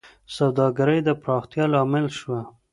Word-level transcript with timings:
سوداګرۍ 0.35 0.99
د 1.07 1.09
پراختیا 1.21 1.65
لامل 1.73 2.05
شوه. 2.19 2.41